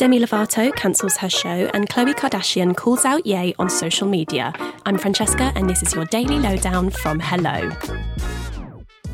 [0.00, 4.50] Demi Lovato cancels her show, and Khloe Kardashian calls out Ye on social media.
[4.86, 7.70] I'm Francesca, and this is your daily lowdown from Hello.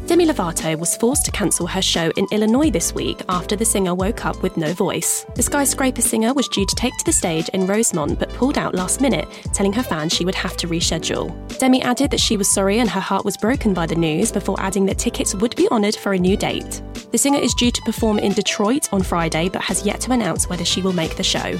[0.06, 3.96] Demi Lovato was forced to cancel her show in Illinois this week after the singer
[3.96, 5.26] woke up with no voice.
[5.34, 8.76] The skyscraper singer was due to take to the stage in Rosemont but pulled out
[8.76, 11.34] last minute, telling her fans she would have to reschedule.
[11.58, 14.60] Demi added that she was sorry and her heart was broken by the news before
[14.60, 16.80] adding that tickets would be honoured for a new date.
[17.16, 20.50] The singer is due to perform in Detroit on Friday but has yet to announce
[20.50, 21.58] whether she will make the show.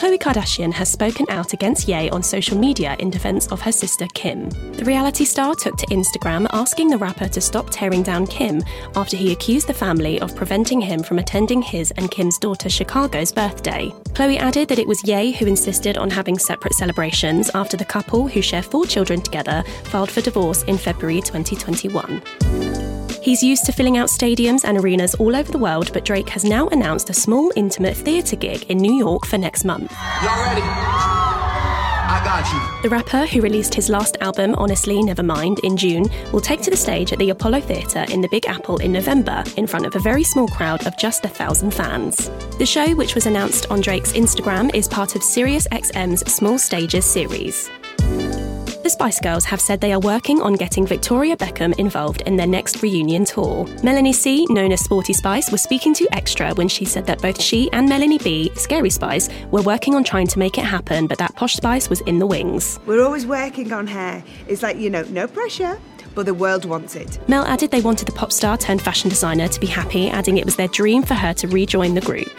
[0.00, 4.08] Khloe Kardashian has spoken out against Ye on social media in defense of her sister
[4.14, 4.50] Kim.
[4.72, 8.60] The reality star took to Instagram asking the rapper to stop tearing down Kim
[8.96, 13.30] after he accused the family of preventing him from attending his and Kim's daughter Chicago's
[13.30, 13.94] birthday.
[14.14, 18.26] Khloe added that it was Ye who insisted on having separate celebrations after the couple,
[18.26, 22.87] who share four children together, filed for divorce in February 2021.
[23.20, 26.44] He's used to filling out stadiums and arenas all over the world, but Drake has
[26.44, 29.92] now announced a small, intimate theatre gig in New York for next month.
[30.22, 30.62] Y'all ready?
[32.10, 32.82] I got you.
[32.82, 36.76] The rapper, who released his last album, Honestly Nevermind, in June, will take to the
[36.76, 40.00] stage at the Apollo Theatre in the Big Apple in November in front of a
[40.00, 42.30] very small crowd of just a thousand fans.
[42.58, 47.68] The show, which was announced on Drake's Instagram, is part of SiriusXM's Small Stages series.
[48.88, 52.46] The Spice Girls have said they are working on getting Victoria Beckham involved in their
[52.46, 53.66] next reunion tour.
[53.82, 57.38] Melanie C, known as Sporty Spice, was speaking to Extra when she said that both
[57.38, 61.18] she and Melanie B, Scary Spice, were working on trying to make it happen, but
[61.18, 62.80] that Posh Spice was in the wings.
[62.86, 64.24] We're always working on her.
[64.46, 65.78] It's like, you know, no pressure,
[66.14, 67.18] but the world wants it.
[67.28, 70.46] Mel added they wanted the pop star turned fashion designer to be happy, adding it
[70.46, 72.30] was their dream for her to rejoin the group.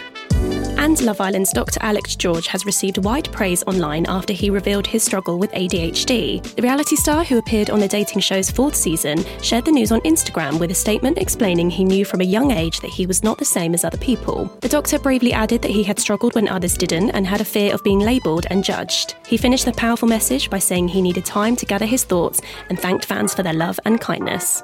[0.80, 1.78] And Love Island's Dr.
[1.82, 6.42] Alex George has received wide praise online after he revealed his struggle with ADHD.
[6.56, 10.00] The reality star, who appeared on the dating show's fourth season, shared the news on
[10.02, 13.38] Instagram with a statement explaining he knew from a young age that he was not
[13.38, 14.46] the same as other people.
[14.62, 17.74] The doctor bravely added that he had struggled when others didn't and had a fear
[17.74, 19.16] of being labelled and judged.
[19.28, 22.80] He finished the powerful message by saying he needed time to gather his thoughts and
[22.80, 24.64] thanked fans for their love and kindness.